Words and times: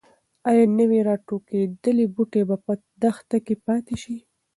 ایا 0.49 0.63
د 0.67 0.71
نوي 0.79 0.99
راټوکېدلي 1.07 2.05
بوټي 2.15 2.41
به 2.49 2.55
په 2.65 2.73
دښته 3.01 3.37
کې 3.45 3.55
پاتې 3.65 3.95
شي؟ 4.03 4.17